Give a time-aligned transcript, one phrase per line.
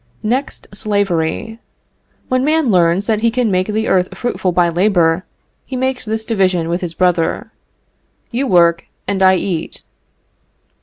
[0.23, 1.59] Next slavery.
[2.27, 5.25] When man learns that he can make the earth fruitful by labor,
[5.63, 7.51] he makes this division with his brother:
[8.31, 9.83] "You work and I eat."